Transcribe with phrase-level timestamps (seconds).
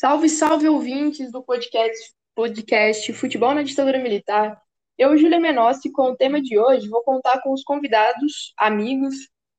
[0.00, 4.56] Salve, salve ouvintes do podcast, podcast Futebol na Ditadura Militar.
[4.96, 9.16] Eu, Júlia Menossi, com o tema de hoje, vou contar com os convidados, amigos,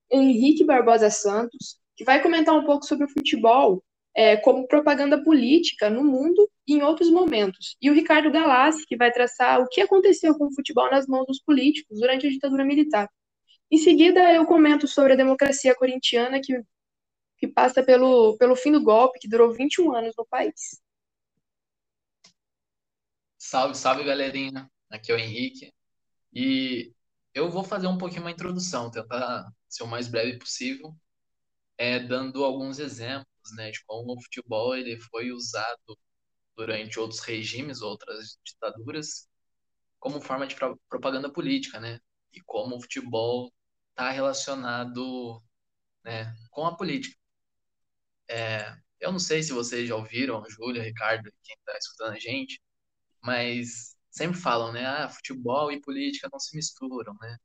[0.10, 3.84] Henrique Barbosa Santos, que vai comentar um pouco sobre o futebol
[4.20, 7.77] é, como propaganda política no mundo e em outros momentos.
[7.82, 11.25] E o Ricardo Galassi, que vai traçar o que aconteceu com o futebol nas mãos
[11.25, 13.10] dos políticos durante a ditadura militar.
[13.71, 16.61] Em seguida, eu comento sobre a democracia corintiana, que,
[17.37, 20.82] que passa pelo, pelo fim do golpe, que durou 21 anos no país.
[23.38, 24.69] Salve, salve, galerinha.
[24.89, 25.71] Aqui é o Henrique.
[26.33, 26.91] E
[27.33, 30.93] eu vou fazer um pouquinho uma introdução, tentar ser o mais breve possível,
[31.77, 35.98] é, dando alguns exemplos né, de como o futebol ele foi usado
[36.56, 39.28] durante outros regimes, outras ditaduras,
[40.00, 40.56] como forma de
[40.89, 42.00] propaganda política, né?
[42.33, 43.52] E como o futebol
[43.91, 45.41] está relacionado
[46.03, 47.17] né, com a política.
[48.30, 52.61] É, eu não sei se vocês já ouviram, Júlia, Ricardo, quem está escutando a gente,
[53.23, 54.86] mas sempre falam, né?
[54.86, 57.38] Ah, futebol e política não se misturam, né?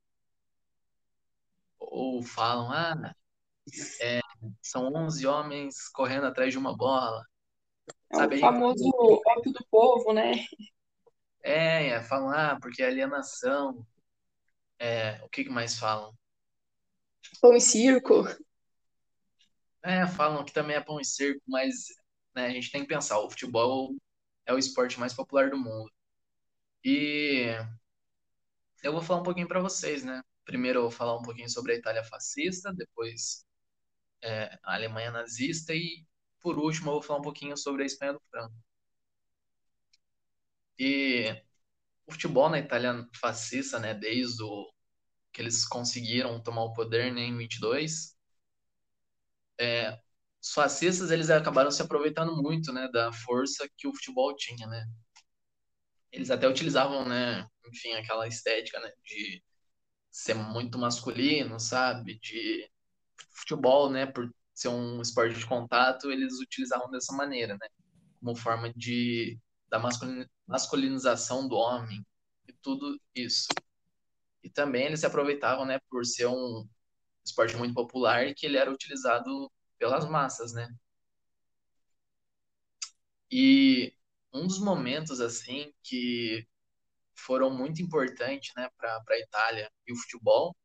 [1.79, 3.15] Ou falam, ah,
[4.01, 4.19] é,
[4.61, 7.23] são 11 homens correndo atrás de uma bola.
[8.11, 8.37] É Sabe?
[8.37, 8.83] o famoso
[9.25, 10.45] ópio do povo, né?
[11.43, 13.85] É, é, falam, ah, porque é alienação.
[14.79, 16.13] É, o que, que mais falam?
[17.41, 18.25] Pão e circo.
[19.83, 21.85] É, falam que também é pão e circo, mas
[22.35, 23.95] né, a gente tem que pensar, o futebol
[24.45, 25.91] é o esporte mais popular do mundo.
[26.83, 27.45] E
[28.83, 30.23] eu vou falar um pouquinho para vocês, né?
[30.43, 33.44] Primeiro eu vou falar um pouquinho sobre a Itália fascista, depois
[34.21, 36.05] é, a Alemanha nazista e,
[36.41, 38.55] por último, eu vou falar um pouquinho sobre a Espanha do Franco.
[40.77, 41.31] E
[42.07, 44.71] o futebol na Itália fascista, né, desde o,
[45.33, 48.15] que eles conseguiram tomar o poder né, em 22,
[49.59, 49.99] é,
[50.41, 54.85] os fascistas eles acabaram se aproveitando muito né, da força que o futebol tinha, né?
[56.11, 59.43] Eles até utilizavam, né, enfim, aquela estética, né, de
[60.11, 62.69] ser muito masculino, sabe, de
[63.31, 67.67] futebol, né, por ser um esporte de contato, eles utilizavam dessa maneira, né,
[68.19, 69.81] como forma de da
[70.47, 72.05] masculinização do homem
[72.47, 73.47] e tudo isso.
[74.43, 76.67] E também eles se aproveitavam, né, por ser um
[77.25, 80.69] esporte muito popular que ele era utilizado pelas massas, né?
[83.31, 83.93] E
[84.31, 86.47] um dos momentos assim que
[87.15, 90.55] foram muito importantes, né, para a Itália e o futebol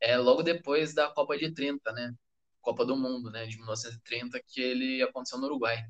[0.00, 2.12] é logo depois da Copa de 30, né?
[2.60, 5.84] Copa do Mundo, né, de 1930, que ele aconteceu no Uruguai.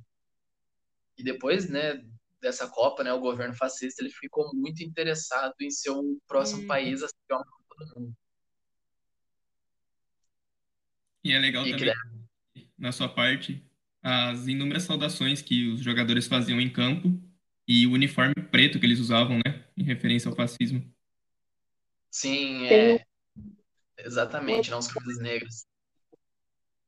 [1.16, 2.04] E depois, né,
[2.38, 6.66] dessa Copa, né, o governo fascista ele ficou muito interessado em ser o próximo hum.
[6.66, 8.16] país a ser uma Copa do Mundo.
[11.24, 11.94] E é legal e também,
[12.78, 13.64] na sua parte,
[14.02, 17.20] as inúmeras saudações que os jogadores faziam em campo
[17.66, 20.94] e o uniforme preto que eles usavam, né, em referência ao fascismo.
[22.10, 23.04] Sim, é,
[23.98, 25.66] Exatamente, não os camisas negras.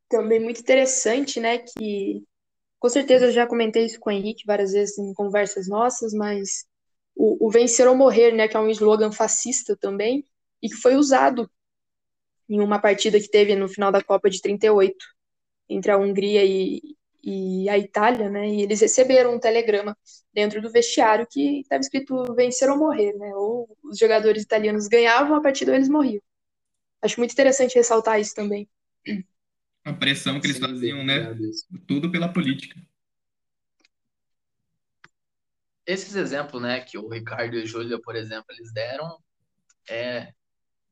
[0.08, 2.22] Também muito interessante, né, que
[2.78, 6.64] com certeza eu já comentei isso com o Henrique várias vezes em conversas nossas, mas
[7.14, 10.24] o, o vencer ou morrer, né, que é um slogan fascista também,
[10.62, 11.50] e que foi usado
[12.48, 14.96] em uma partida que teve no final da Copa de 38
[15.68, 16.80] entre a Hungria e,
[17.22, 18.48] e a Itália, né?
[18.48, 19.96] E eles receberam um telegrama
[20.32, 23.34] dentro do vestiário que estava escrito vencer ou morrer, né?
[23.34, 26.22] Ou os jogadores italianos ganhavam a partida ou eles morriam.
[27.02, 28.68] Acho muito interessante ressaltar isso também.
[29.84, 31.34] A pressão que eles Sim, faziam, né?
[31.86, 32.78] Tudo pela política.
[35.86, 39.18] Esses exemplos, né, que o Ricardo e o Júlia, por exemplo, eles deram,
[39.88, 40.32] é,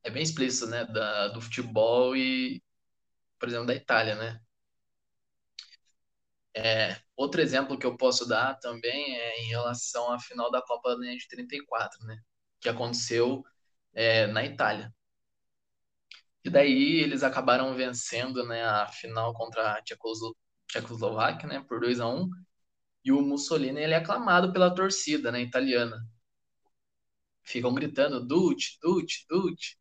[0.04, 2.62] é bem explícito, né, da, do futebol e,
[3.38, 4.40] por exemplo, da Itália, né?
[6.54, 10.96] É, outro exemplo que eu posso dar também é em relação à final da Copa
[10.96, 12.18] de 34, né?
[12.60, 13.44] Que aconteceu
[13.94, 14.94] é, na Itália.
[16.46, 22.06] E daí eles acabaram vencendo né, a final contra a Tchecoslováquia né, por 2 a
[22.06, 22.30] 1
[23.04, 25.96] E o Mussolini ele é aclamado pela torcida né, italiana.
[27.42, 29.76] Ficam gritando Duce, Duce, Duce.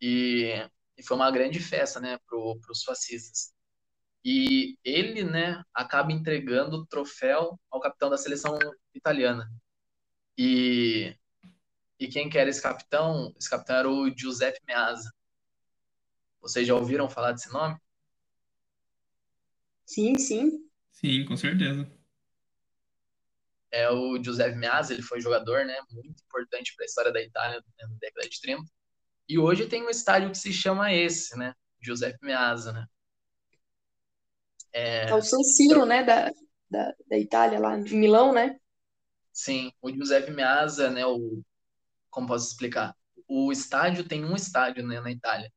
[0.00, 0.52] E,
[0.96, 3.52] e foi uma grande festa né, para os fascistas.
[4.24, 8.56] E ele né, acaba entregando o troféu ao capitão da seleção
[8.94, 9.50] italiana.
[10.38, 11.16] E,
[11.98, 13.34] e quem que era esse capitão?
[13.36, 15.15] Esse capitão era o Giuseppe Meazza.
[16.46, 17.76] Vocês já ouviram falar desse nome?
[19.84, 20.68] Sim, sim.
[20.92, 21.90] Sim, com certeza.
[23.70, 27.62] é o Giuseppe Meazza, ele foi jogador, né, muito importante para a história da Itália
[27.80, 28.64] na década de 30.
[29.28, 32.86] E hoje tem um estádio que se chama esse, né, Giuseppe Meazza, né.
[34.72, 36.30] É, é o San Siro, né, da,
[36.70, 38.58] da, da Itália, lá em Milão, né?
[39.32, 41.42] Sim, o Giuseppe Meazza, né, o,
[42.10, 42.96] como posso explicar?
[43.28, 45.52] O estádio tem um estádio, né, na Itália.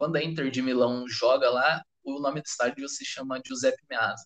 [0.00, 4.24] Quando a Inter de Milão joga lá, o nome do estádio se chama Giuseppe Meazza.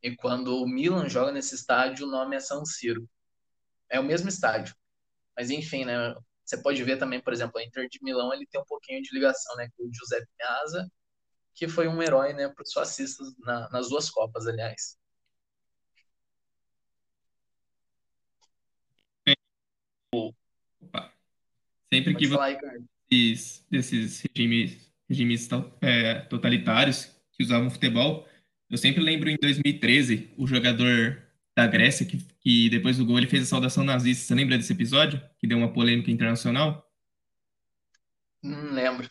[0.00, 3.04] E quando o Milan joga nesse estádio, o nome é San Siro.
[3.88, 4.76] É o mesmo estádio.
[5.36, 6.14] Mas enfim, né?
[6.44, 9.12] Você pode ver também, por exemplo, a Inter de Milão, ele tem um pouquinho de
[9.12, 10.88] ligação, né, com o Giuseppe Meazza,
[11.52, 14.96] que foi um herói, né, para os fascistas na, nas duas copas, aliás.
[20.14, 21.12] Opa.
[21.92, 22.56] Sempre pode que falar,
[23.10, 25.48] você desses regimes, regimes
[25.80, 28.28] é, totalitários que usavam futebol,
[28.70, 31.22] eu sempre lembro em 2013, o jogador
[31.56, 34.26] da Grécia, que, que depois do gol ele fez a saudação nazista.
[34.26, 35.20] Você lembra desse episódio?
[35.38, 36.86] Que deu uma polêmica internacional?
[38.42, 39.10] Não lembro.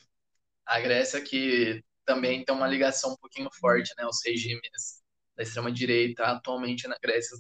[0.66, 4.06] A Grécia que também tem uma ligação um pouquinho forte, né?
[4.06, 5.02] Os regimes
[5.36, 7.38] da extrema-direita atualmente na Grécia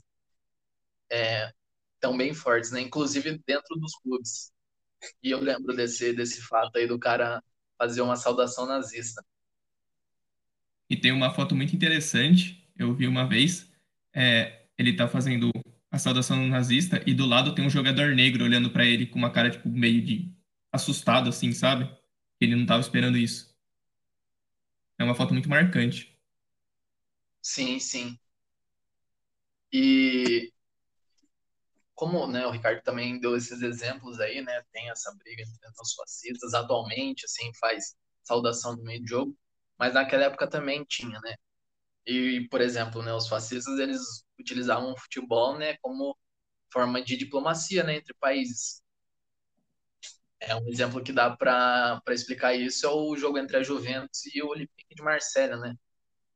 [1.09, 1.51] é,
[1.94, 2.81] estão bem fortes, né?
[2.81, 4.51] Inclusive dentro dos clubes.
[5.21, 7.42] E eu lembro desse, desse fato aí do cara
[7.77, 9.24] fazer uma saudação nazista.
[10.89, 13.69] E tem uma foto muito interessante, eu vi uma vez,
[14.13, 15.51] é, ele tá fazendo
[15.91, 19.31] a saudação nazista e do lado tem um jogador negro olhando para ele com uma
[19.31, 20.31] cara tipo meio de
[20.71, 21.89] assustado assim, sabe?
[22.39, 23.56] Ele não tava esperando isso.
[25.00, 26.15] É uma foto muito marcante.
[27.41, 28.19] Sim, sim.
[29.71, 30.51] E
[31.97, 34.63] como né, o Ricardo também deu esses exemplos aí, né?
[34.73, 39.38] Tem essa briga entre os fascistas atualmente, assim, faz saudação no meio do jogo
[39.79, 41.35] mas naquela época também tinha, né?
[42.07, 44.01] E, por exemplo, né, os fascistas eles
[44.39, 46.17] utilizavam o futebol, né, como
[46.73, 48.81] forma de diplomacia, né, entre países.
[50.39, 54.41] É um exemplo que dá para explicar isso é o jogo entre a Juventus e
[54.44, 55.75] o Olympique de Marselha, né?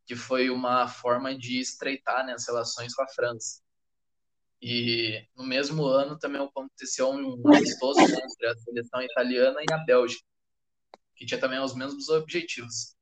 [0.08, 3.61] Que foi uma forma de estreitar né, as relações com a França.
[4.62, 10.24] E no mesmo ano também aconteceu um amistoso entre a seleção italiana e a Bélgica,
[11.16, 12.96] que tinha também os mesmos objetivos.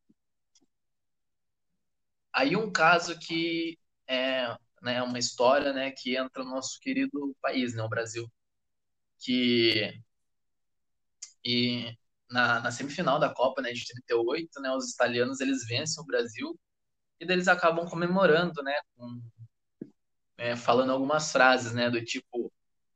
[2.32, 3.78] Aí um caso que
[4.08, 8.32] é né, uma história né, que entra no nosso querido país, né, o Brasil,
[9.20, 9.94] que
[11.44, 11.94] e
[12.30, 16.58] na, na semifinal da Copa né, de 38, né, os italianos eles vencem o Brasil
[17.20, 19.22] e eles acabam comemorando, né, com,
[20.40, 22.52] é, falando algumas frases, né, do tipo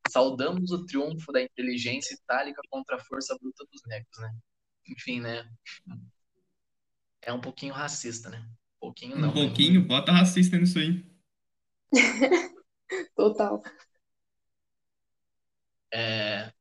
[0.10, 4.36] saudamos o triunfo da inteligência itálica contra a força bruta dos negros, né?
[4.88, 5.50] Enfim, né?
[7.22, 8.46] É um pouquinho racista, né?
[8.84, 9.30] pouquinho não.
[9.30, 9.48] Um né?
[9.48, 9.82] pouquinho?
[9.82, 9.88] Né?
[9.88, 11.06] Bota racista nisso aí.
[13.16, 13.64] Total.
[15.94, 16.52] É...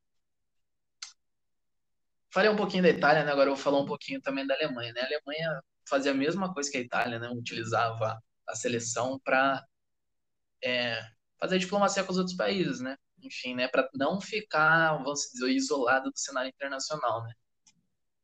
[2.31, 3.31] Falei um pouquinho da Itália, né?
[3.31, 5.01] Agora eu vou falar um pouquinho também da Alemanha, né?
[5.01, 7.29] A Alemanha fazia a mesma coisa que a Itália, né?
[7.29, 9.63] Utilizava a seleção para
[10.63, 11.01] é,
[11.39, 12.97] fazer diplomacia com os outros países, né?
[13.21, 13.67] Enfim, né?
[13.67, 17.33] Para não ficar, vamos dizer, isolado do cenário internacional, né?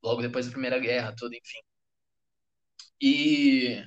[0.04, 1.60] Logo depois da Primeira Guerra, tudo, enfim.
[3.02, 3.84] E,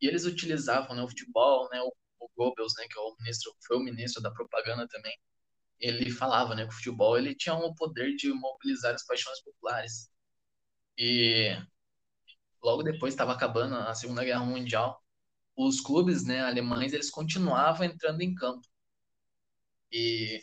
[0.00, 3.52] e eles utilizavam né, o futebol, né, o, o Goebbels, né, que é o ministro,
[3.66, 5.16] foi o ministro da propaganda também,
[5.80, 10.10] ele falava né, que o futebol ele tinha o poder de mobilizar as paixões populares.
[10.96, 11.56] E
[12.62, 15.00] logo depois estava acabando a Segunda Guerra Mundial,
[15.58, 18.62] os clubes né, alemães eles continuavam entrando em campo.
[19.90, 20.40] E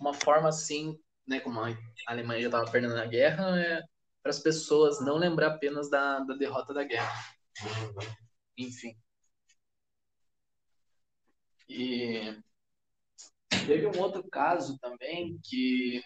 [0.00, 1.76] uma forma assim, né, como a
[2.08, 3.82] Alemanha já estava perdendo a guerra, é
[4.22, 7.12] para as pessoas não lembrar apenas da, da derrota da guerra.
[8.56, 8.96] Enfim.
[11.68, 12.34] E
[13.66, 16.02] teve um outro caso também que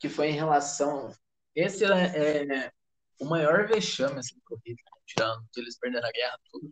[0.00, 1.12] que foi em relação
[1.54, 2.72] esse é, é
[3.20, 6.68] o maior vexame assim Hitler, tirando que eles perderam a guerra tudo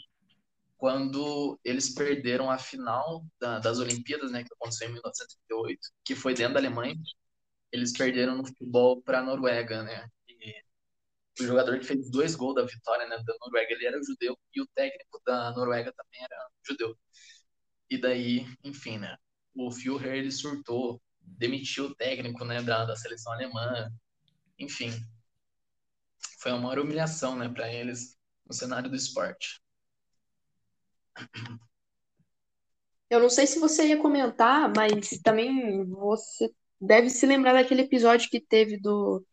[0.77, 6.35] quando eles perderam a final da, das Olimpíadas, né, que aconteceu em 1938, que foi
[6.35, 6.95] dentro da Alemanha,
[7.73, 10.09] eles perderam no futebol para a Noruega, né?
[10.29, 10.63] E
[11.41, 14.63] o jogador que fez dois gols da vitória né, da Noruega, ele era judeu e
[14.63, 16.97] o técnico da Noruega também era judeu.
[17.91, 19.17] E daí, enfim, né?
[19.55, 23.91] O Führer ele surtou, demitiu o técnico, né, da, da seleção alemã.
[24.59, 24.91] Enfim,
[26.41, 28.16] foi uma humilhação, né, para eles
[28.47, 29.61] no cenário do esporte.
[33.09, 36.51] Eu não sei se você ia comentar, mas também você
[36.81, 39.25] deve se lembrar daquele episódio que teve do,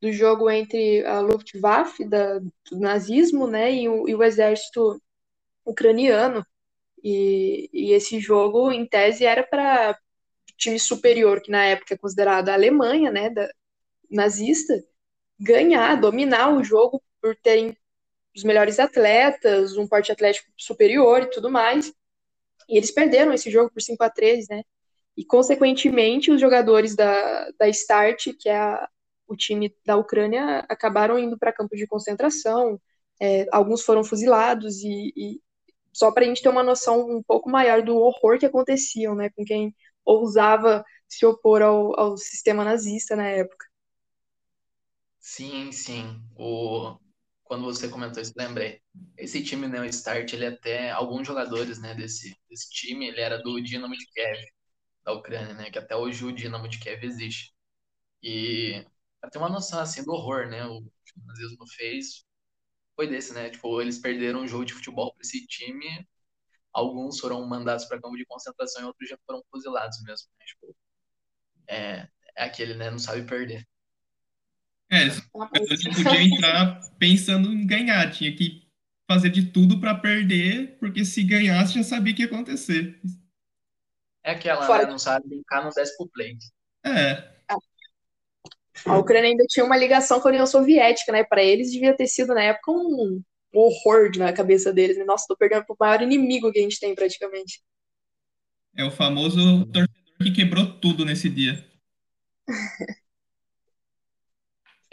[0.00, 5.00] do jogo entre a Luftwaffe, da, do nazismo, né, e o, e o exército
[5.64, 6.46] ucraniano.
[7.02, 9.98] E, e esse jogo, em tese, era para
[10.56, 13.48] time superior, que na época é considerado a Alemanha, né, da,
[14.10, 14.74] nazista,
[15.38, 17.76] ganhar, dominar o jogo por terem
[18.36, 21.92] os melhores atletas, um porte atlético superior e tudo mais.
[22.68, 24.62] E eles perderam esse jogo por 5 a 3 né?
[25.16, 28.88] E, consequentemente, os jogadores da, da Start, que é a,
[29.26, 32.78] o time da Ucrânia, acabaram indo para campo de concentração.
[33.18, 35.40] É, alguns foram fuzilados, e, e
[35.90, 39.30] só para a gente ter uma noção um pouco maior do horror que aconteciam né,
[39.30, 39.74] com quem
[40.04, 43.64] ousava se opor ao, ao sistema nazista na época.
[45.18, 46.20] Sim, sim.
[46.38, 46.98] O...
[47.46, 48.82] Quando você comentou isso, lembrei.
[49.16, 53.38] Esse time, né, o Start, ele até, alguns jogadores, né, desse, desse time, ele era
[53.42, 54.40] do Dinamo de Kiev,
[55.04, 57.54] da Ucrânia, né, que até hoje o Dinamo de Kiev existe.
[58.22, 58.84] E
[59.20, 60.82] pra ter uma noção, assim, do horror, né, o
[61.26, 62.24] nazismo fez,
[62.96, 66.06] foi desse, né, tipo, eles perderam um jogo de futebol para esse time,
[66.72, 70.76] alguns foram mandados para campo de concentração e outros já foram fuzilados mesmo, né, tipo,
[71.68, 73.66] é, é aquele, né, não sabe perder.
[74.90, 75.22] É, eles
[75.84, 78.66] não podia entrar pensando em ganhar, tinha que
[79.06, 83.00] fazer de tudo para perder, porque se ganhasse já sabia o que ia acontecer.
[84.24, 84.84] É aquela, Fora...
[84.84, 84.90] né?
[84.90, 86.36] Não sabe brincar, não desce pro play.
[86.84, 87.36] É.
[88.84, 91.24] A Ucrânia ainda tinha uma ligação com a União Soviética, né?
[91.24, 93.22] Para eles devia ter sido na época um,
[93.54, 94.98] horror na cabeça deles.
[94.98, 95.04] Né?
[95.04, 97.62] Nossa, tô perdendo pro maior inimigo que a gente tem praticamente.
[98.76, 99.88] É o famoso torcedor
[100.18, 101.64] que quebrou tudo nesse dia.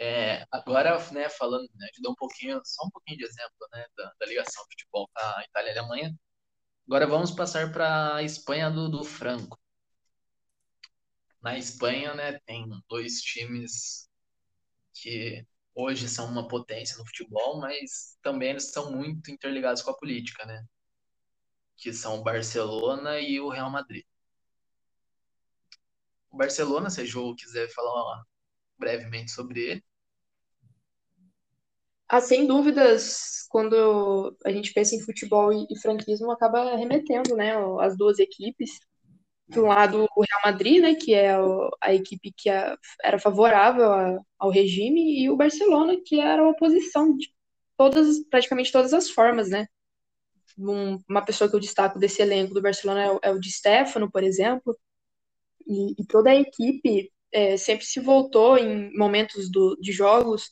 [0.04, 3.86] É, agora, né, falando, né, de dar um pouquinho, só um pouquinho de exemplo, né,
[3.96, 6.14] da, da ligação futebol com a Itália e Alemanha.
[6.86, 9.58] Agora vamos passar para a Espanha do, do Franco.
[11.40, 14.10] Na Espanha, né, tem dois times
[14.94, 19.96] que hoje são uma potência no futebol, mas também eles estão muito interligados com a
[19.98, 20.64] política, né?
[21.76, 24.04] Que são o Barcelona e o Real Madrid.
[26.30, 28.22] O Barcelona, se João quiser falar
[28.78, 29.84] brevemente sobre ele.
[32.08, 37.54] Ah, sem dúvidas, quando a gente pensa em futebol e, e franquismo, acaba remetendo, né,
[37.80, 38.70] as duas equipes.
[39.48, 41.34] De um lado, o Real Madrid, né, que é
[41.80, 47.28] a equipe que era favorável ao regime, e o Barcelona, que era a oposição de
[47.76, 49.66] todas, praticamente todas as formas, né.
[50.58, 54.10] Um, uma pessoa que eu destaco desse elenco do Barcelona é o, é Di Stefano,
[54.10, 54.76] por exemplo,
[55.66, 60.48] e, e toda a equipe é, sempre se voltou em momentos do, de jogos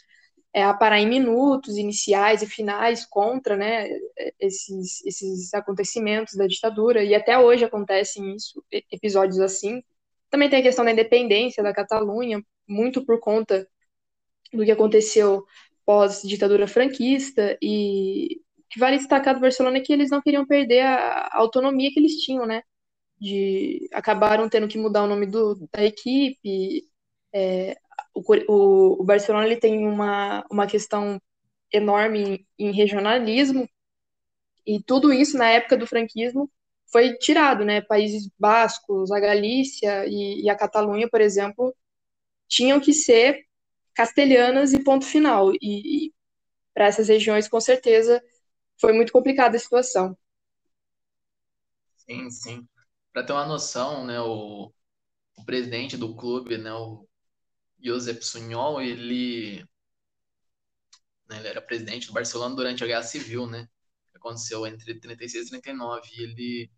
[0.54, 3.88] é, a parar em minutos iniciais e finais contra né,
[4.38, 9.82] esses, esses acontecimentos da ditadura, e até hoje acontecem isso, episódios assim.
[10.30, 13.66] Também tem a questão da independência da Catalunha, muito por conta
[14.52, 15.44] do que aconteceu
[15.87, 18.40] pós-ditadura franquista, e
[18.71, 22.16] que vale destacar do Barcelona é que eles não queriam perder a, autonomia que eles
[22.16, 22.62] tinham, né?
[23.18, 26.88] De, acabaram tendo que mudar o nome do, da equipe,
[27.32, 27.76] é,
[28.14, 31.21] o, o, Barcelona ele tem uma, uma questão
[31.73, 33.69] enorme em, em regionalismo,
[34.66, 36.50] e tudo isso na época do franquismo
[36.90, 37.81] foi tirado, né?
[37.81, 41.75] Países bascos, a Galícia e, e a Catalunha, por exemplo,
[42.47, 43.47] tinham que ser
[43.95, 45.52] castelhanas e ponto final.
[45.54, 46.14] E, e
[46.75, 48.23] para essas regiões, com certeza,
[48.78, 50.16] foi muito complicada a situação.
[51.97, 52.69] Sim, sim.
[53.12, 54.73] Para ter uma noção, né, o,
[55.37, 57.07] o presidente do clube, né, o
[57.82, 59.64] Josep Sunyol, ele,
[61.28, 63.68] né, ele era presidente do Barcelona durante a Guerra Civil, né?
[64.10, 66.08] Que aconteceu entre 36 e 39.
[66.16, 66.70] E ele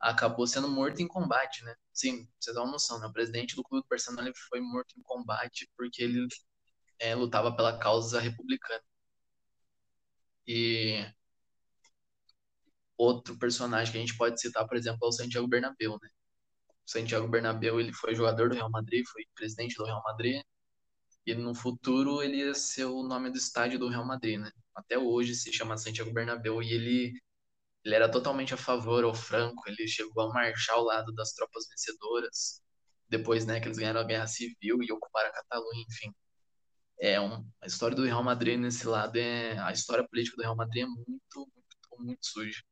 [0.00, 1.74] acabou sendo morto em combate, né?
[1.92, 3.06] Sim, pra você dar uma noção, né?
[3.06, 6.26] O presidente do clube do Barcelona foi morto em combate porque ele
[6.98, 8.82] é, lutava pela causa republicana.
[10.46, 11.04] E
[12.98, 16.08] outro personagem que a gente pode citar, por exemplo, é o Santiago Bernabéu, né?
[16.88, 20.42] Santiago Bernabéu ele foi jogador do Real Madrid, foi presidente do Real Madrid,
[21.26, 24.50] e no futuro ele ia ser o nome do estádio do Real Madrid, né?
[24.74, 27.12] Até hoje se chama Santiago Bernabéu e ele
[27.84, 31.66] ele era totalmente a favor ao Franco, ele chegou a marchar ao lado das tropas
[31.68, 32.62] vencedoras,
[33.08, 36.12] depois, né, que eles ganharam a Guerra Civil e ocuparam a Catalunha, enfim.
[37.00, 40.56] É um, a história do Real Madrid nesse lado é a história política do Real
[40.56, 42.62] Madrid é muito muito muito suja.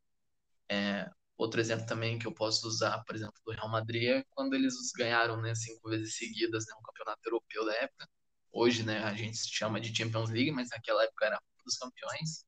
[0.70, 4.54] É, Outro exemplo também que eu posso usar, por exemplo, do Real Madrid é quando
[4.54, 8.08] eles ganharam, né, cinco vezes seguidas, né, um campeonato europeu da época.
[8.52, 12.44] Hoje, né, a gente chama de Champions League, mas naquela época era dos campeões.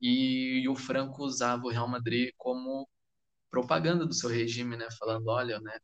[0.00, 2.88] E, e o Franco usava o Real Madrid como
[3.50, 5.78] propaganda do seu regime, né, falando, olha, né,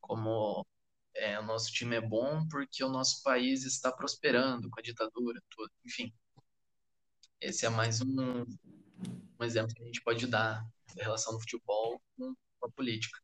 [0.00, 0.66] como
[1.14, 5.40] é, o nosso time é bom porque o nosso país está prosperando com a ditadura,
[5.50, 5.70] tudo.
[5.84, 6.12] enfim.
[7.40, 8.44] Esse é mais um,
[9.44, 10.64] um exemplo que a gente pode dar
[10.96, 13.18] da relação do futebol com a política.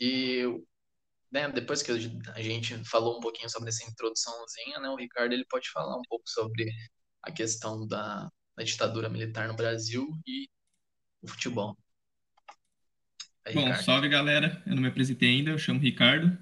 [0.00, 0.44] E
[1.30, 5.44] né, depois que a gente falou um pouquinho sobre essa introduçãozinha, né, o Ricardo ele
[5.46, 6.70] pode falar um pouco sobre
[7.22, 10.48] a questão da, da ditadura militar no Brasil e
[11.20, 11.76] o futebol.
[13.44, 13.84] Aí, Bom, Ricardo.
[13.84, 16.38] salve galera, eu não me apresentei ainda, eu chamo Ricardo.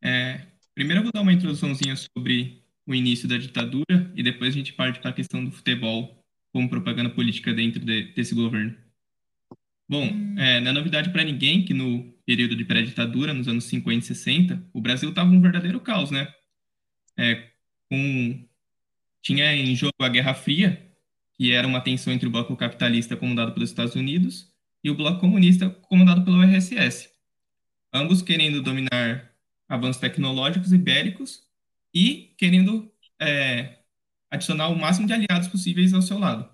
[0.00, 4.58] É, primeiro eu vou dar uma introduçãozinha sobre o início da ditadura e depois a
[4.58, 8.74] gente parte para a questão do futebol como propaganda política dentro de, desse governo.
[9.88, 13.98] Bom, é, não é novidade para ninguém que no período de pré-ditadura, nos anos 50
[13.98, 16.32] e 60, o Brasil estava um verdadeiro caos, né?
[17.16, 17.50] É,
[17.88, 18.44] com...
[19.22, 20.90] Tinha em jogo a Guerra Fria,
[21.34, 24.52] que era uma tensão entre o bloco capitalista comandado pelos Estados Unidos
[24.82, 27.10] e o bloco comunista comandado pelo RSS,
[27.92, 29.32] ambos querendo dominar
[29.68, 31.45] avanços tecnológicos e bélicos
[31.94, 33.78] e querendo é,
[34.30, 36.48] adicionar o máximo de aliados possíveis ao seu lado.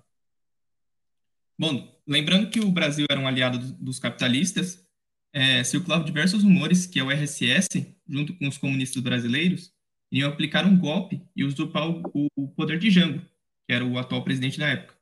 [1.57, 4.85] Bom, lembrando que o Brasil era um aliado dos capitalistas,
[5.31, 9.73] é, circulavam diversos rumores que a URSS, junto com os comunistas brasileiros,
[10.11, 13.19] iriam aplicar um golpe e usurpar o, o poder de Jango,
[13.67, 14.95] que era o atual presidente da época.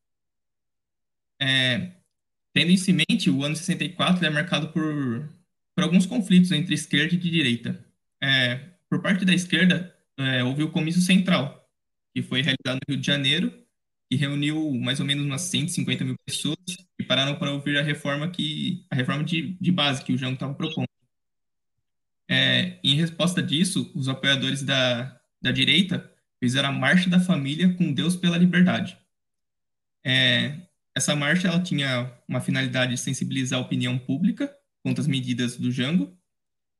[1.41, 1.91] É,
[2.53, 5.29] tendo isso em mente, o ano 64 é marcado por,
[5.75, 7.83] por alguns conflitos entre esquerda e direita.
[8.21, 11.67] É, por parte da esquerda, é, houve o Comício Central,
[12.13, 13.53] que foi realizado no Rio de Janeiro
[14.09, 16.57] e reuniu mais ou menos umas 150 mil pessoas
[16.97, 20.33] que pararam para ouvir a reforma que a reforma de, de base que o Jango
[20.33, 20.87] estava propondo.
[22.29, 27.93] É, em resposta disso, os apoiadores da, da direita fizeram a Marcha da Família com
[27.93, 28.97] Deus pela Liberdade.
[30.03, 30.61] É,
[30.95, 34.53] essa marcha ela tinha uma finalidade de sensibilizar a opinião pública
[34.83, 36.17] contra as medidas do Jango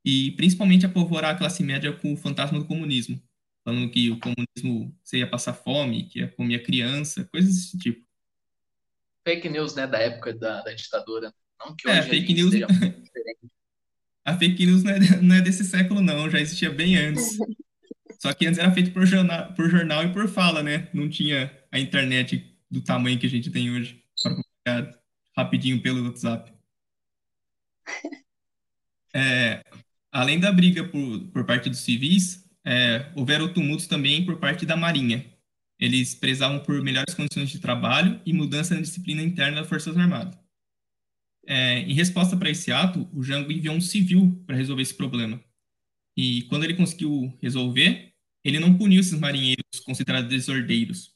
[0.03, 3.22] e principalmente apavorar a classe média com o fantasma do comunismo,
[3.63, 8.05] falando que o comunismo você ia passar fome, que ia comer criança, coisas desse tipo.
[9.27, 11.33] Fake news, né, da época da, da ditadura.
[11.59, 12.53] Não que é, hoje é, fake news.
[14.25, 17.37] a fake news não é, não é desse século, não, já existia bem antes.
[18.20, 20.90] Só que antes era feito por jornal, por jornal e por fala, né?
[20.94, 25.01] Não tinha a internet do tamanho que a gente tem hoje para comunicar
[25.35, 26.51] rapidinho pelo WhatsApp.
[29.14, 29.61] É,
[30.11, 34.75] além da briga por, por parte dos civis, é, houveram tumultos também por parte da
[34.75, 35.25] Marinha.
[35.79, 40.37] Eles prezavam por melhores condições de trabalho e mudança na disciplina interna das Forças Armadas.
[41.47, 45.43] É, em resposta para esse ato, o Jango enviou um civil para resolver esse problema.
[46.15, 51.11] E quando ele conseguiu resolver, ele não puniu esses marinheiros considerados desordeiros.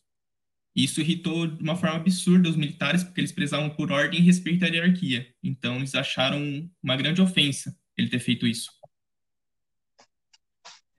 [0.76, 4.66] Isso irritou de uma forma absurda os militares, porque eles prezavam por ordem e respeito
[4.66, 5.28] à hierarquia.
[5.44, 8.72] Então, eles acharam uma grande ofensa ele ter feito isso.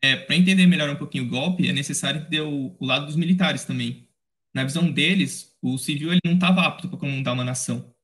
[0.03, 3.17] É, para entender melhor um pouquinho o golpe, é necessário entender o, o lado dos
[3.17, 4.09] militares também.
[4.55, 7.95] Na visão deles, o civil ele não estava apto para comandar uma nação.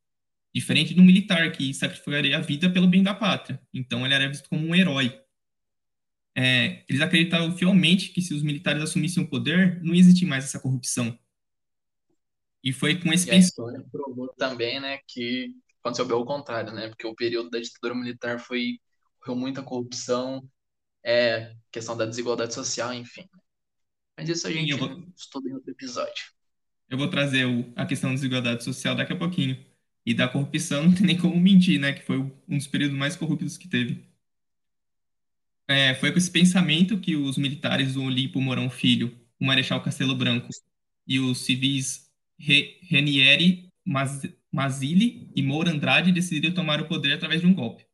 [0.54, 3.60] Diferente do militar, que sacrificaria a vida pelo bem da pátria.
[3.72, 5.18] Então, ele era visto como um herói.
[6.36, 10.44] É, eles acreditavam fielmente que se os militares assumissem o poder, não ia existir mais
[10.44, 11.18] essa corrupção.
[12.64, 16.72] E foi com esse e a história provou também, né, que aconteceu bem ao contrário,
[16.72, 16.88] né?
[16.88, 18.78] Porque o período da ditadura militar foi
[19.18, 20.48] ocorreu muita corrupção,
[21.04, 23.28] é, questão da desigualdade social, enfim.
[24.16, 25.04] Mas isso a gente vou...
[25.16, 26.32] estuda em outro episódio.
[26.88, 29.64] Eu vou trazer o, a questão da desigualdade social daqui a pouquinho.
[30.04, 31.92] E da corrupção não tem nem como mentir, né?
[31.92, 34.04] Que foi um dos períodos mais corruptos que teve.
[35.68, 40.14] É, foi com esse pensamento que os militares do Olimpo Mourão Filho, o Marechal Castelo
[40.14, 40.48] Branco
[41.06, 47.40] e os civis Re, Renieri Maz, Mazili e Moura Andrade decidiram tomar o poder através
[47.40, 47.86] de um golpe.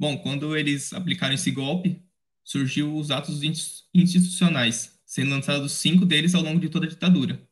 [0.00, 2.02] Bom, quando eles aplicaram esse golpe,
[2.42, 3.42] surgiu os atos
[3.92, 7.46] institucionais, sendo lançados cinco deles ao longo de toda a ditadura.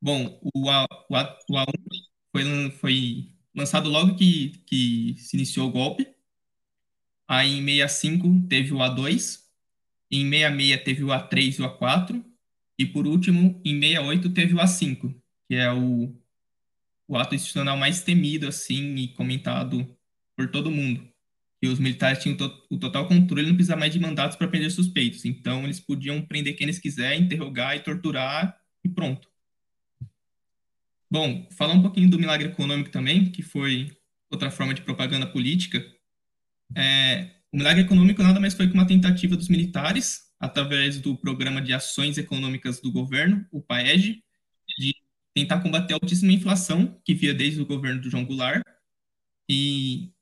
[0.00, 1.72] Bom, o, A, o, A, o A1
[2.32, 6.08] foi, foi lançado logo que, que se iniciou o golpe.
[7.28, 9.40] Aí em 65 teve o A2,
[10.10, 12.24] em 66 teve o A3 e o A4,
[12.78, 15.14] e por último, em 68 teve o A5,
[15.46, 16.10] que é o,
[17.06, 19.86] o ato institucional mais temido assim e comentado
[20.34, 21.09] por todo mundo
[21.60, 22.36] que os militares tinham
[22.70, 25.26] o total controle, não precisava mais de mandatos para prender suspeitos.
[25.26, 29.28] Então, eles podiam prender quem eles quiserem, interrogar e torturar, e pronto.
[31.10, 33.94] Bom, falar um pouquinho do milagre econômico também, que foi
[34.30, 35.84] outra forma de propaganda política.
[36.74, 41.60] É, o milagre econômico nada mais foi que uma tentativa dos militares, através do Programa
[41.60, 44.22] de Ações Econômicas do Governo, o PAEG,
[44.78, 44.94] de
[45.34, 48.62] tentar combater a altíssima inflação que via desde o governo do João Goulart,
[49.48, 50.12] e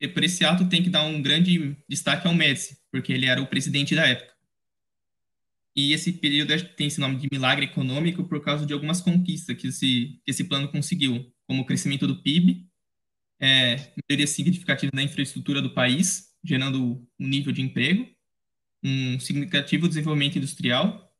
[0.00, 3.40] e por esse ato tem que dar um grande destaque ao Médici, porque ele era
[3.40, 4.34] o presidente da época.
[5.74, 9.66] E esse período tem esse nome de milagre econômico por causa de algumas conquistas que
[9.68, 12.66] esse, que esse plano conseguiu, como o crescimento do PIB,
[13.38, 13.76] é,
[14.08, 18.08] melhoria significativa da infraestrutura do país, gerando um nível de emprego,
[18.82, 21.12] um significativo desenvolvimento industrial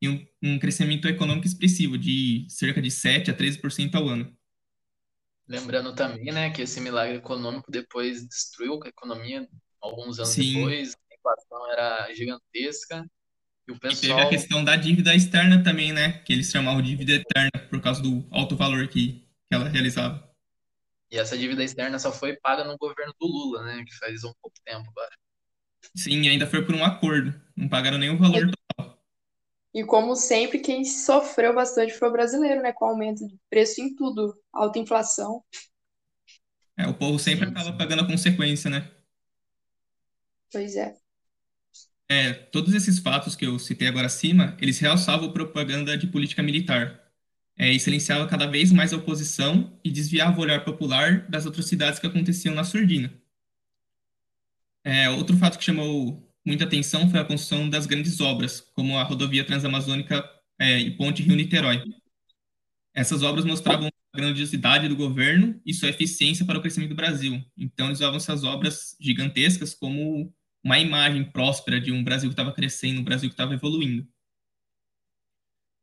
[0.00, 4.36] e um, um crescimento econômico expressivo de cerca de 7 a 13% ao ano.
[5.48, 9.48] Lembrando também, né, que esse milagre econômico depois destruiu a economia
[9.80, 10.54] alguns anos Sim.
[10.54, 13.04] depois, a inflação era gigantesca
[13.68, 16.18] e o E teve pessoal a questão da dívida externa também, né?
[16.24, 20.32] Que eles chamavam de dívida eterna por causa do alto valor que, que ela realizava.
[21.12, 24.32] e essa dívida externa só foi paga no governo do Lula, né, que faz um
[24.42, 25.14] pouco tempo agora.
[25.96, 27.34] Sim, e ainda foi por um acordo.
[27.56, 28.61] Não pagaram nem o valor total.
[29.74, 32.72] E como sempre, quem sofreu bastante foi o brasileiro, né?
[32.72, 35.42] Com aumento de preço em tudo, alta inflação.
[36.76, 38.90] É, o povo sempre acaba pagando a consequência, né?
[40.50, 40.94] Pois é.
[42.10, 47.00] É, todos esses fatos que eu citei agora acima, eles realçavam propaganda de política militar.
[47.56, 51.98] É, e silenciava cada vez mais a oposição e desviava o olhar popular das atrocidades
[51.98, 53.12] que aconteciam na surdina.
[54.84, 59.02] É, outro fato que chamou muita atenção foi a construção das grandes obras, como a
[59.02, 60.28] rodovia transamazônica
[60.58, 61.82] é, e ponte Rio-Niterói.
[62.94, 67.42] Essas obras mostravam a grandiosidade do governo e sua eficiência para o crescimento do Brasil.
[67.56, 72.52] Então, eles usavam essas obras gigantescas como uma imagem próspera de um Brasil que estava
[72.52, 74.06] crescendo, um Brasil que estava evoluindo.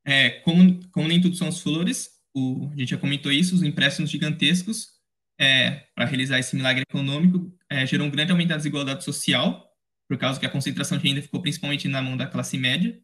[0.06, 4.10] É, como, como nem tudo são flores, o, a gente já comentou isso, os empréstimos
[4.10, 5.00] gigantescos
[5.39, 9.68] é, para realizar esse milagre econômico é, gerou um grande aumento da desigualdade social,
[10.10, 13.00] por causa que a concentração de renda ficou principalmente na mão da classe média,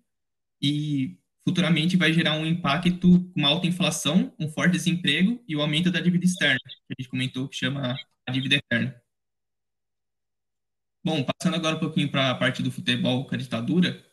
[0.60, 5.62] e futuramente vai gerar um impacto com uma alta inflação, um forte desemprego e o
[5.62, 7.96] aumento da dívida externa, que a gente comentou que chama
[8.28, 9.00] a dívida eterna.
[11.04, 14.04] Bom, passando agora um pouquinho para a parte do futebol com a ditadura,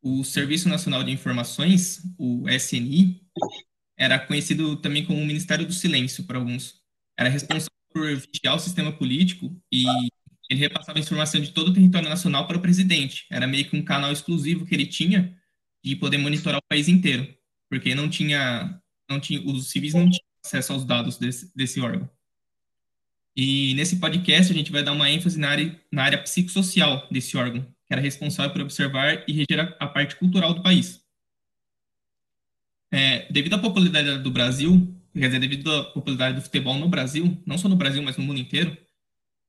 [0.00, 3.20] o Serviço Nacional de Informações, o SNI,
[3.98, 6.80] era conhecido também como Ministério do Silêncio para alguns.
[7.18, 9.84] Era responsável por vigiar o sistema político e
[10.50, 13.26] ele repassava informação de todo o território nacional para o presidente.
[13.30, 15.36] Era meio que um canal exclusivo que ele tinha
[15.84, 17.26] de poder monitorar o país inteiro,
[17.68, 22.08] porque não tinha, não tinha, os civis não tinham acesso aos dados desse, desse órgão.
[23.34, 27.36] E nesse podcast a gente vai dar uma ênfase na área, na área psicossocial desse
[27.36, 31.02] órgão, que era responsável por observar e reger a, a parte cultural do país.
[32.92, 37.42] É, devido à popularidade do Brasil, quer dizer, devido à popularidade do futebol no Brasil,
[37.46, 38.76] não só no Brasil, mas no mundo inteiro,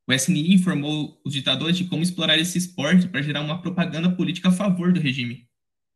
[0.08, 4.50] o SNI informou os ditadores de como explorar esse esporte para gerar uma propaganda política
[4.50, 5.48] a favor do regime,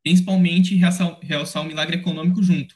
[0.04, 2.76] principalmente realçar, o milagre econômico junto,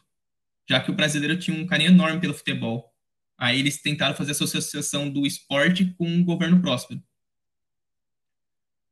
[0.70, 2.92] já que o brasileiro tinha um carinho enorme pelo futebol.
[3.38, 7.02] Aí eles tentaram fazer essa associação do esporte com um governo próspero.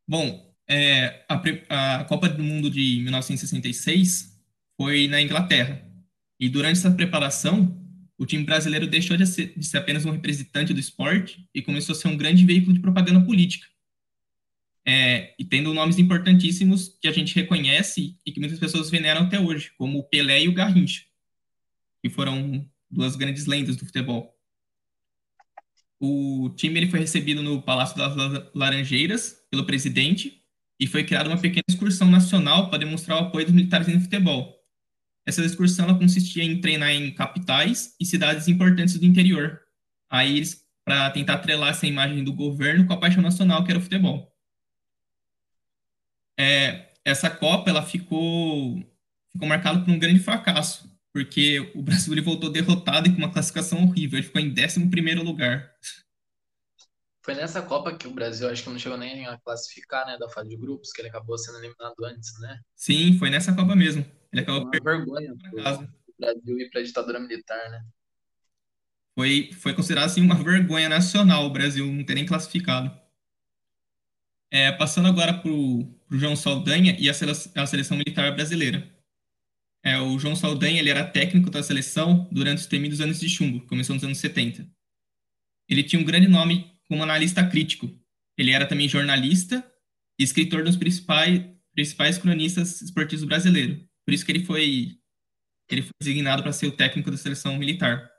[0.08, 4.40] Bom, é, a, a Copa do Mundo de 1966
[4.78, 5.86] foi na Inglaterra.
[6.40, 7.79] E durante essa preparação,
[8.20, 11.94] o time brasileiro deixou de ser, de ser, apenas um representante do esporte e começou
[11.94, 13.66] a ser um grande veículo de propaganda política.
[14.86, 19.40] É, e tendo nomes importantíssimos que a gente reconhece e que muitas pessoas veneram até
[19.40, 21.04] hoje, como o Pelé e o Garrincha,
[22.04, 24.38] que foram duas grandes lendas do futebol.
[25.98, 28.16] O time ele foi recebido no Palácio das
[28.54, 30.44] Laranjeiras pelo presidente
[30.78, 34.59] e foi criada uma pequena excursão nacional para demonstrar o apoio dos militares no futebol.
[35.30, 39.62] Essa excursão ela consistia em treinar em capitais e cidades importantes do interior.
[40.10, 43.78] Aí eles para tentar atrelar essa imagem do governo com a paixão nacional que era
[43.78, 44.36] o futebol.
[46.38, 48.84] É, essa Copa ela ficou
[49.32, 53.32] ficou marcada por um grande fracasso, porque o Brasil ele voltou derrotado e com uma
[53.32, 54.18] classificação horrível.
[54.18, 55.72] Ele ficou em 11º lugar.
[57.24, 60.28] Foi nessa Copa que o Brasil acho que não chegou nem a classificar, né, da
[60.28, 62.60] fase de grupos, que ele acabou sendo eliminado antes, né?
[62.76, 64.04] Sim, foi nessa Copa mesmo.
[64.32, 65.64] Ele acabou Uma vergonha pro
[66.18, 67.86] Brasil ir para a ditadura militar, né?
[69.16, 72.98] Foi, foi considerado assim uma vergonha nacional o Brasil não ter nem classificado.
[74.52, 78.90] É, passando agora para o João Saldanha e a seleção, a seleção militar brasileira.
[79.84, 83.66] É, o João Saldanha ele era técnico da seleção durante os temidos anos de chumbo,
[83.68, 84.68] começou nos anos 70.
[85.68, 87.90] Ele tinha um grande nome como analista crítico.
[88.38, 89.64] Ele era também jornalista
[90.18, 93.89] e escritor dos principais, principais cronistas esportivos brasileiros.
[94.10, 94.98] Por isso que ele foi,
[95.70, 98.10] ele foi designado para ser o técnico da seleção militar.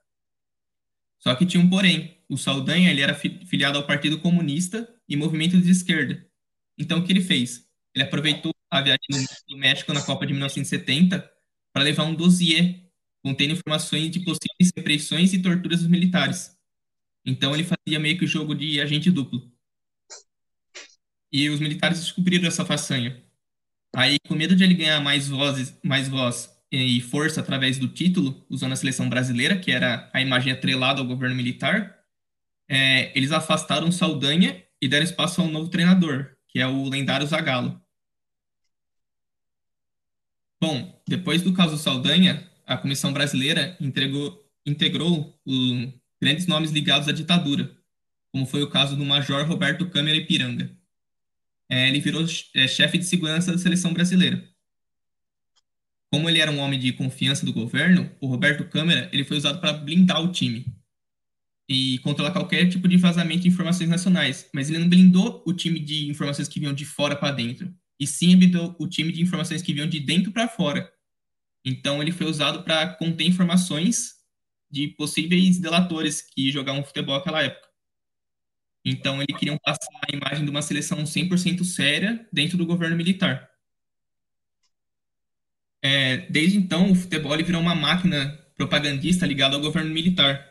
[1.19, 2.17] Só que tinha um porém.
[2.29, 6.25] O Saldanha ele era filiado ao Partido Comunista e movimento de esquerda.
[6.79, 7.69] Então, o que ele fez?
[7.93, 11.29] Ele aproveitou a viagem do México na Copa de 1970
[11.73, 12.89] para levar um dossiê
[13.21, 16.57] contendo informações de possíveis repressões e torturas dos militares.
[17.27, 19.53] Então ele fazia meio que o jogo de agente duplo.
[21.33, 23.29] E os militares descobriram essa façanha.
[23.95, 28.45] Aí, com medo de ele ganhar mais vozes, mais voz e força através do título,
[28.49, 31.99] usando a seleção brasileira, que era a imagem atrelada ao governo militar,
[32.69, 37.81] é, eles afastaram Saldanha e deram espaço ao novo treinador, que é o lendário Zagallo.
[40.63, 45.37] Bom, depois do caso Saldanha, a Comissão Brasileira entregou, integrou
[46.21, 47.77] grandes nomes ligados à ditadura,
[48.31, 50.71] como foi o caso do Major Roberto Câmara Ipiranga.
[51.71, 54.45] É, ele virou é, chefe de segurança da seleção brasileira.
[56.13, 59.61] Como ele era um homem de confiança do governo, o Roberto Câmara ele foi usado
[59.61, 60.67] para blindar o time
[61.69, 65.79] e controlar qualquer tipo de vazamento de informações nacionais, mas ele não blindou o time
[65.79, 69.63] de informações que vinham de fora para dentro, e sim blindou o time de informações
[69.63, 70.93] que vinham de dentro para fora.
[71.65, 74.15] Então ele foi usado para conter informações
[74.69, 77.70] de possíveis delatores que jogavam futebol naquela época.
[78.85, 83.51] Então, eles queriam passar a imagem de uma seleção 100% séria dentro do governo militar.
[85.83, 90.51] É, desde então, o futebol virou uma máquina propagandista ligada ao governo militar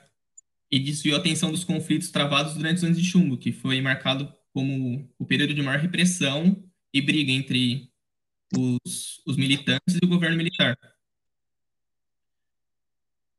[0.72, 4.34] e desviou a atenção dos conflitos travados durante os anos de chumbo, que foi marcado
[4.54, 6.64] como o período de maior repressão
[6.94, 7.92] e briga entre
[8.56, 10.78] os, os militantes e o governo militar.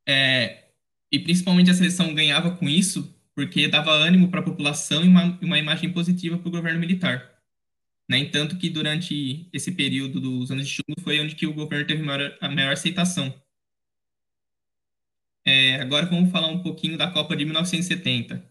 [0.06, 0.70] É,
[1.12, 5.38] e principalmente a seleção ganhava com isso porque dava ânimo para a população e uma,
[5.40, 7.30] uma imagem positiva para o governo militar.
[8.08, 8.18] Né?
[8.18, 12.02] Entanto que durante esse período dos anos de chumbo foi onde que o governo teve
[12.02, 13.32] maior, a maior aceitação.
[15.46, 18.50] É, agora vamos falar um pouquinho da Copa de 1970.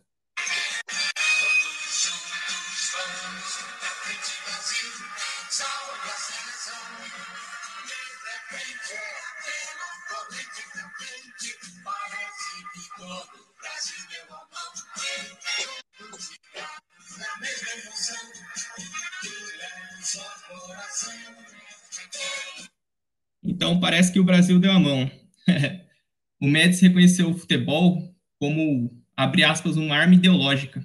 [23.59, 25.11] Então parece que o Brasil deu a mão.
[26.39, 30.81] o Médici reconheceu o futebol como, abre aspas, uma arma ideológica,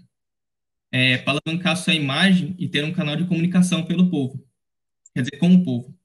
[0.91, 4.45] é, para alavancar sua imagem e ter um canal de comunicação pelo povo,
[5.15, 5.97] quer dizer, com o povo.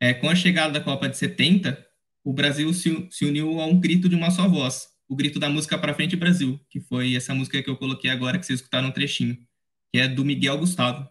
[0.00, 1.86] É, com a chegada da Copa de 70,
[2.24, 5.50] o Brasil se, se uniu a um grito de uma só voz, o grito da
[5.50, 8.88] música Pra Frente Brasil, que foi essa música que eu coloquei agora, que vocês escutaram
[8.88, 9.36] um trechinho,
[9.92, 11.06] que é do Miguel Gustavo.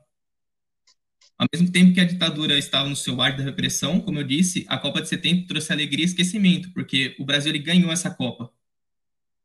[1.41, 4.63] Ao mesmo tempo que a ditadura estava no seu ar da repressão, como eu disse,
[4.69, 8.53] a Copa de 70 trouxe alegria e esquecimento, porque o Brasil ele ganhou essa Copa.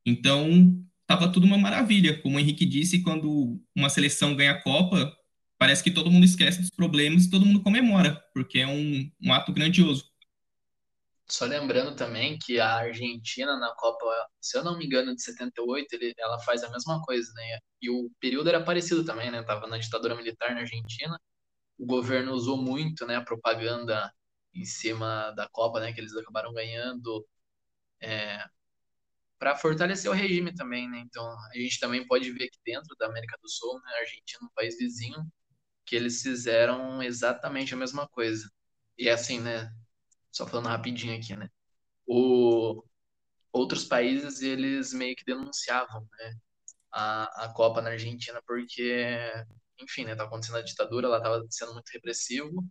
[0.04, 2.20] Então, estava tudo uma maravilha.
[2.20, 5.10] Como o Henrique disse, quando uma seleção ganha a Copa,
[5.56, 9.32] parece que todo mundo esquece dos problemas e todo mundo comemora, porque é um, um
[9.32, 10.04] ato grandioso.
[11.26, 14.04] Só lembrando também que a Argentina na Copa,
[14.38, 17.58] se eu não me engano, de 78, ele, ela faz a mesma coisa, né?
[17.80, 19.42] E o período era parecido também, né?
[19.42, 21.18] Tava na ditadura militar na Argentina
[21.78, 24.12] o governo usou muito, né, a propaganda
[24.54, 27.26] em cima da Copa, né, que eles acabaram ganhando,
[28.00, 28.44] é,
[29.38, 30.98] para fortalecer o regime também, né?
[31.00, 34.54] Então a gente também pode ver aqui dentro da América do Sul, né, Argentina, um
[34.54, 35.24] país vizinho,
[35.86, 38.50] que eles fizeram exatamente a mesma coisa.
[38.98, 39.72] E é assim, né?
[40.32, 41.50] Só falando rapidinho aqui, né?
[42.06, 42.84] O
[43.52, 46.34] outros países eles meio que denunciavam, né?
[46.92, 49.18] A, a Copa na Argentina porque
[49.80, 52.64] enfim, né, tava acontecendo a ditadura, ela estava sendo muito repressivo,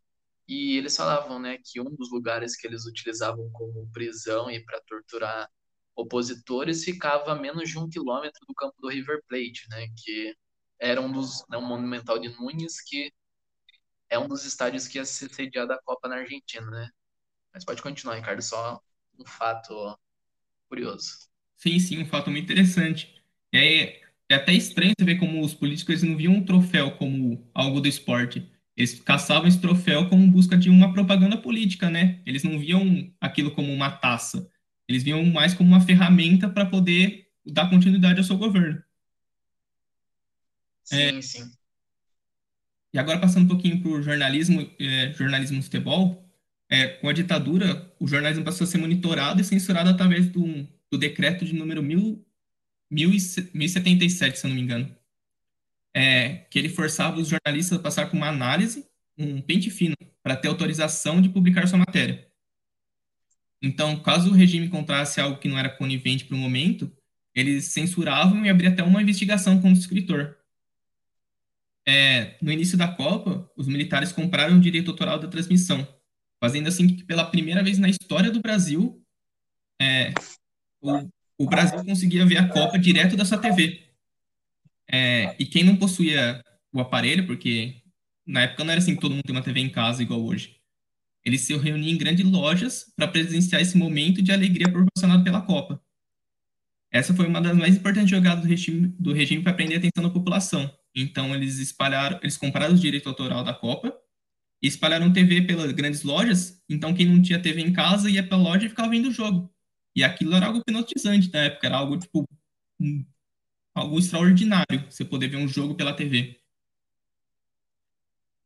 [0.48, 4.82] e eles falavam, né, que um dos lugares que eles utilizavam como prisão e para
[4.82, 5.50] torturar
[5.96, 10.36] opositores ficava a menos de um quilômetro do campo do River Plate, né, que
[10.80, 13.12] era um dos, né, um monumental de Nunes, que
[14.10, 16.90] é um dos estádios que ia ser sediado a Copa na Argentina, né?
[17.54, 18.80] Mas pode continuar, Ricardo, só
[19.18, 19.98] um fato
[20.70, 21.30] curioso.
[21.56, 23.24] Sim, sim, um fato muito interessante.
[23.52, 27.48] E aí, é até estranho você ver como os políticos não viam um troféu como
[27.54, 28.50] algo do esporte.
[28.76, 32.22] Eles caçavam esse troféu como busca de uma propaganda política, né?
[32.26, 34.50] Eles não viam aquilo como uma taça.
[34.88, 38.82] Eles viam mais como uma ferramenta para poder dar continuidade ao seu governo.
[40.84, 41.52] Sim, é, sim.
[42.94, 46.26] E agora passando um pouquinho para o jornalismo, é, jornalismo no futebol,
[46.70, 50.98] é, com a ditadura, o jornalismo passou a ser monitorado e censurado através do, do
[50.98, 52.25] decreto de número 1000
[52.90, 54.96] 1077, se eu não me engano,
[55.94, 58.86] é, que ele forçava os jornalistas a passar por uma análise,
[59.18, 62.28] um pente fino, para ter autorização de publicar sua matéria.
[63.62, 66.92] Então, caso o regime encontrasse algo que não era conivente para o momento,
[67.34, 70.38] eles censuravam e abriam até uma investigação contra o escritor.
[71.88, 75.88] É, no início da Copa, os militares compraram o direito autoral da transmissão,
[76.40, 79.02] fazendo assim que, pela primeira vez na história do Brasil,
[79.82, 80.14] é,
[80.82, 83.84] o o Brasil conseguia ver a Copa direto da sua TV.
[84.88, 87.82] É, e quem não possuía o aparelho, porque
[88.26, 90.56] na época não era assim que todo mundo tem uma TV em casa igual hoje.
[91.24, 95.82] Eles se reuniam em grandes lojas para presenciar esse momento de alegria proporcionado pela Copa.
[96.92, 100.04] Essa foi uma das mais importantes jogadas do regime, do regime para prender a atenção
[100.04, 100.72] da população.
[100.96, 103.94] Então eles espalharam, eles compraram o direito autoral da Copa
[104.62, 106.64] e espalharam TV pelas grandes lojas.
[106.70, 109.12] Então quem não tinha TV em casa ia para a loja e ficava vendo o
[109.12, 109.54] jogo.
[109.96, 112.28] E aquilo era algo hipnotizante na época, era algo tipo
[113.74, 116.40] algo extraordinário, você poder ver um jogo pela TV.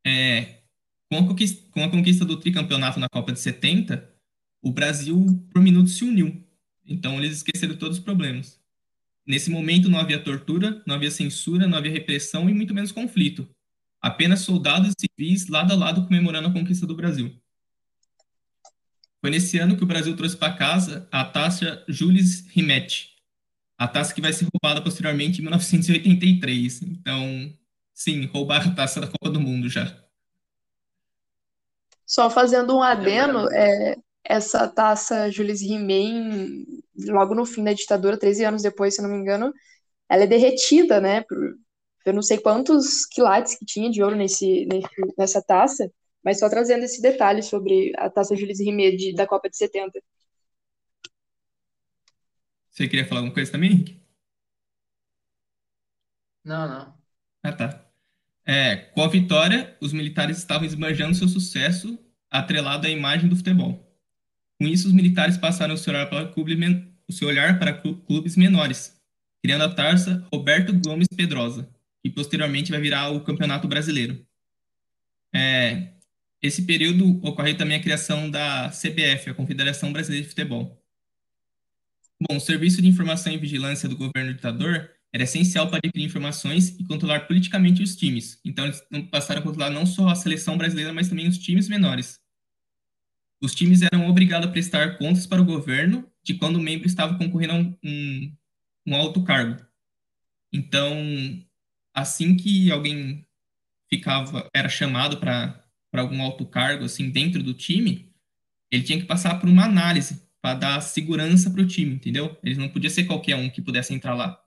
[0.06, 0.62] É,
[1.10, 4.10] com, a conquista, com a conquista do tricampeonato na Copa de 70,
[4.62, 6.44] o Brasil por minuto se uniu.
[6.86, 8.60] Então eles esqueceram todos os problemas.
[9.26, 13.48] Nesse momento não havia tortura, não havia censura, não havia repressão e muito menos conflito.
[14.02, 17.40] Apenas soldados civis lado a lado comemorando a conquista do Brasil.
[19.22, 23.10] Foi nesse ano que o Brasil trouxe para casa a taça Jules Rimet,
[23.78, 26.82] a taça que vai ser roubada posteriormente em 1983.
[26.84, 27.54] Então,
[27.94, 29.94] sim, roubaram a taça da Copa do Mundo já.
[32.06, 36.66] Só fazendo um adeno, é, essa taça Jules Rimet,
[37.08, 39.54] logo no fim da ditadura, 13 anos depois, se não me engano,
[40.10, 41.22] ela é derretida, né?
[41.22, 41.58] Por,
[42.06, 45.92] eu não sei quantos quilates que tinha de ouro nesse, nesse, nessa taça,
[46.24, 50.02] mas só trazendo esse detalhe sobre a taça Jules Rimet de, da Copa de 70.
[52.70, 54.02] Você queria falar alguma coisa também, Henrique?
[56.44, 56.94] Não, não.
[57.44, 57.86] Ah, tá.
[58.46, 62.00] É, com a vitória, os militares estavam esbanjando seu sucesso
[62.32, 63.86] atrelado à imagem do futebol.
[64.60, 66.34] Com isso, os militares passaram o seu olhar para,
[67.08, 69.00] o seu olhar para clubes menores,
[69.42, 71.70] criando a taça Roberto Gomes Pedrosa,
[72.02, 74.26] que posteriormente vai virar o Campeonato Brasileiro.
[75.34, 75.94] É,
[76.42, 80.82] esse período ocorreu também a criação da CBF, a Confederação Brasileira de Futebol.
[82.22, 86.78] Bom, o Serviço de Informação e Vigilância do governo ditador era essencial para adquirir informações
[86.80, 88.40] e controlar politicamente os times.
[88.46, 92.20] Então, eles passaram a controlar não só a seleção brasileira, mas também os times menores.
[93.42, 97.18] Os times eram obrigados a prestar contas para o governo de quando o membro estava
[97.18, 98.38] concorrendo a um, um,
[98.88, 99.66] um alto cargo.
[100.52, 100.94] Então,
[101.94, 103.26] assim que alguém
[103.90, 105.59] ficava, era chamado para
[105.92, 108.12] para algum alto cargo assim dentro do time,
[108.72, 112.38] ele tinha que passar por uma análise para dar segurança para o time, entendeu?
[112.44, 114.42] Ele não podia ser qualquer um que pudesse entrar lá.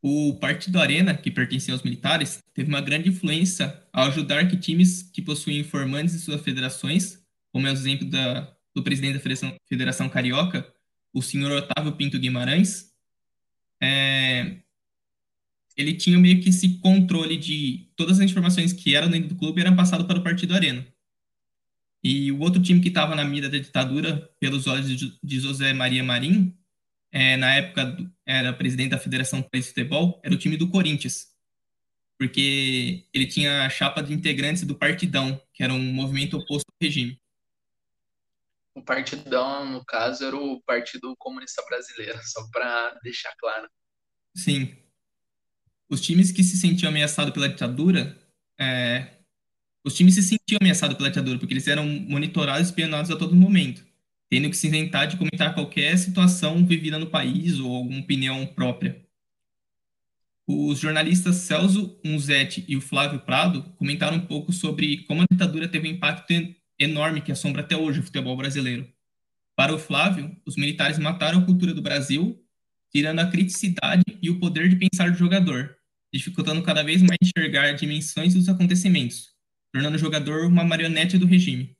[0.00, 5.02] O Partido Arena, que pertencia aos militares, teve uma grande influência ao ajudar que times
[5.02, 9.56] que possuem informantes em suas federações, como é o exemplo da, do presidente da Federação,
[9.66, 10.72] Federação Carioca,
[11.12, 12.92] o senhor Otávio Pinto Guimarães,
[13.80, 14.58] é,
[15.78, 19.60] ele tinha meio que esse controle de todas as informações que eram dentro do clube
[19.60, 20.84] eram passadas para o Partido Arena.
[22.02, 24.88] E o outro time que estava na mira da ditadura, pelos olhos
[25.22, 26.56] de José Maria Marim,
[27.12, 31.28] é, na época era presidente da Federação de Futebol, era o time do Corinthians.
[32.18, 36.76] Porque ele tinha a chapa de integrantes do Partidão, que era um movimento oposto ao
[36.86, 37.20] regime.
[38.74, 43.68] O Partidão, no caso, era o Partido Comunista Brasileiro, só para deixar claro.
[44.36, 44.76] Sim,
[45.88, 48.16] os times que se sentiam ameaçados pela ditadura,
[48.58, 49.06] é,
[49.84, 53.34] os times se sentiam ameaçados pela ditadura porque eles eram monitorados e espionados a todo
[53.34, 53.84] momento,
[54.28, 59.02] tendo que se isentar de comentar qualquer situação vivida no país ou alguma opinião própria.
[60.46, 65.68] Os jornalistas Celso Unzetti e o Flávio Prado comentaram um pouco sobre como a ditadura
[65.68, 66.32] teve um impacto
[66.78, 68.88] enorme que assombra até hoje o futebol brasileiro.
[69.54, 72.40] Para o Flávio, os militares mataram a cultura do Brasil,
[72.90, 75.77] tirando a criticidade e o poder de pensar do jogador,
[76.12, 79.34] dificultando cada vez mais enxergar dimensões dos acontecimentos,
[79.72, 81.76] tornando o jogador uma marionete do regime.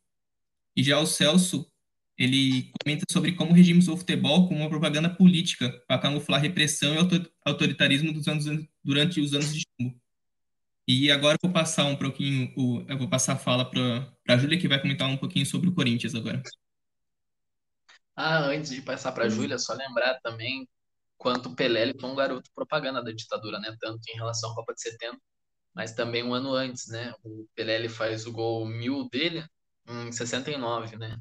[0.76, 1.70] E já o Celso,
[2.16, 6.40] ele comenta sobre como o regime usou o futebol como uma propaganda política para camuflar
[6.40, 6.98] repressão e
[7.44, 8.44] autoritarismo dos anos,
[8.82, 9.98] durante os anos de chumbo.
[10.86, 12.52] E agora eu vou passar um pouquinho,
[12.88, 15.74] eu vou passar a fala para a Júlia, que vai comentar um pouquinho sobre o
[15.74, 16.42] Corinthians agora.
[18.16, 20.66] Ah, antes de passar para a Júlia, só lembrar também
[21.18, 23.76] quanto Pelé ele foi um garoto propaganda da ditadura, né?
[23.80, 25.18] Tanto em relação à Copa de 70,
[25.74, 27.12] mas também um ano antes, né?
[27.24, 29.44] O Pelé ele faz o gol mil dele
[29.86, 31.18] em 69, né?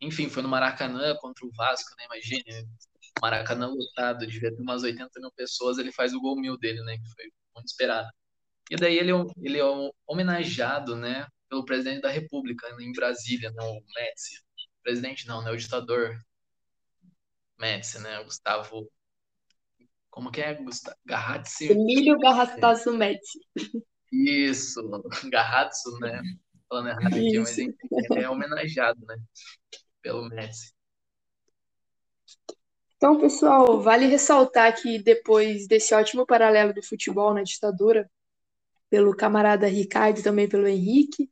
[0.00, 2.04] Enfim, foi no Maracanã contra o Vasco, né?
[2.06, 2.68] Imagine,
[3.20, 6.98] Maracanã lotado, devia ter umas 80 mil pessoas, ele faz o gol mil dele, né?
[6.98, 7.24] Que foi
[7.54, 8.08] muito esperado.
[8.70, 9.64] E daí ele, é ele é
[10.06, 11.26] homenageado, né?
[11.48, 13.62] Pelo presidente da República em Brasília, né?
[13.62, 14.42] O Médici.
[14.82, 15.50] Presidente não, né?
[15.50, 16.20] O ditador
[17.58, 18.22] Médici, né?
[18.24, 18.90] Gustavo
[20.12, 20.96] como que é, Gustavo?
[21.06, 21.72] Garratzi?
[21.72, 23.40] Emílio Garrastazu Médici.
[24.12, 24.82] Isso,
[25.32, 26.20] Garratzo, né?
[26.68, 27.74] Falando errado aqui, mas ele
[28.22, 29.16] é homenageado, né?
[30.02, 30.74] Pelo Médici.
[32.96, 38.08] Então, pessoal, vale ressaltar que depois desse ótimo paralelo do futebol na ditadura,
[38.90, 41.30] pelo camarada Ricardo e também pelo Henrique.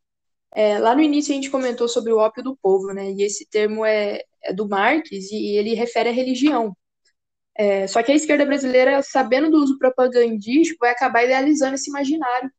[0.53, 3.13] É, lá no início a gente comentou sobre o ópio do povo, né?
[3.13, 6.75] E esse termo é, é do Marx e ele refere à religião.
[7.63, 12.51] É, só que a esquerda brasileira, sabendo do uso propagandístico, vai acabar idealizando esse imaginário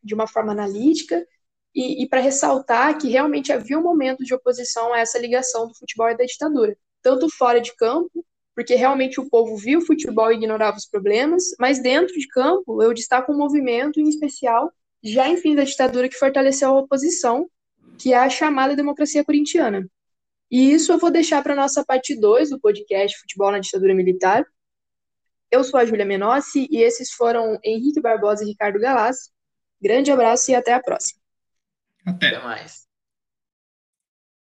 [0.00, 1.26] de uma forma analítica
[1.74, 5.74] e, e para ressaltar que realmente havia um momento de oposição a essa ligação do
[5.76, 8.24] futebol e da ditadura, tanto fora de campo,
[8.54, 12.80] porque realmente o povo viu o futebol e ignorava os problemas, mas dentro de campo
[12.84, 14.72] eu destaco um movimento em especial,
[15.02, 17.50] já em fim da ditadura, que fortaleceu a oposição,
[17.98, 19.84] que é a chamada democracia corintiana.
[20.50, 23.94] E isso eu vou deixar para a nossa parte 2 do podcast Futebol na Ditadura
[23.94, 24.44] Militar.
[25.50, 29.30] Eu sou a Júlia Menossi e esses foram Henrique Barbosa e Ricardo Galaz.
[29.80, 31.20] Grande abraço e até a próxima.
[32.06, 32.28] Até.
[32.28, 32.79] Até mais.